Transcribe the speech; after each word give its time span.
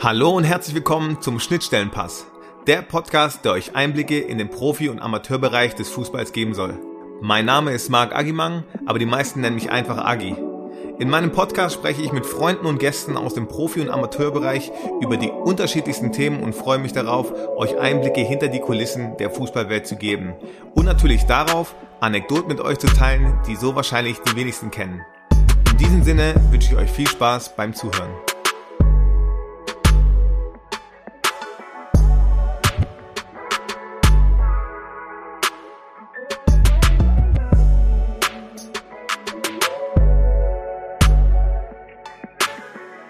Hallo 0.00 0.30
und 0.30 0.44
herzlich 0.44 0.74
willkommen 0.74 1.20
zum 1.22 1.38
Schnittstellenpass, 1.38 2.26
der 2.66 2.82
Podcast, 2.82 3.44
der 3.44 3.52
euch 3.52 3.74
Einblicke 3.76 4.18
in 4.18 4.38
den 4.38 4.50
Profi- 4.50 4.88
und 4.90 5.00
Amateurbereich 5.00 5.74
des 5.76 5.88
Fußballs 5.88 6.32
geben 6.32 6.52
soll. 6.52 6.78
Mein 7.22 7.46
Name 7.46 7.72
ist 7.72 7.88
Marc 7.88 8.14
Agimang, 8.14 8.64
aber 8.86 8.98
die 8.98 9.06
meisten 9.06 9.40
nennen 9.40 9.54
mich 9.54 9.70
einfach 9.70 10.04
Agi. 10.04 10.36
In 10.98 11.08
meinem 11.08 11.32
Podcast 11.32 11.76
spreche 11.76 12.02
ich 12.02 12.12
mit 12.12 12.26
Freunden 12.26 12.66
und 12.66 12.78
Gästen 12.78 13.16
aus 13.16 13.34
dem 13.34 13.48
Profi- 13.48 13.80
und 13.80 13.90
Amateurbereich 13.90 14.72
über 15.00 15.16
die 15.16 15.30
unterschiedlichsten 15.30 16.12
Themen 16.12 16.42
und 16.42 16.54
freue 16.54 16.78
mich 16.78 16.92
darauf, 16.92 17.32
euch 17.56 17.78
Einblicke 17.78 18.20
hinter 18.20 18.48
die 18.48 18.60
Kulissen 18.60 19.16
der 19.18 19.30
Fußballwelt 19.30 19.86
zu 19.86 19.96
geben. 19.96 20.34
Und 20.74 20.84
natürlich 20.84 21.24
darauf, 21.24 21.74
Anekdoten 22.00 22.48
mit 22.48 22.60
euch 22.60 22.78
zu 22.78 22.88
teilen, 22.88 23.40
die 23.46 23.56
so 23.56 23.74
wahrscheinlich 23.74 24.18
die 24.20 24.36
wenigsten 24.36 24.70
kennen. 24.70 25.02
In 25.70 25.78
diesem 25.78 26.02
Sinne 26.02 26.34
wünsche 26.50 26.72
ich 26.72 26.78
euch 26.78 26.90
viel 26.90 27.08
Spaß 27.08 27.56
beim 27.56 27.74
Zuhören. 27.74 28.10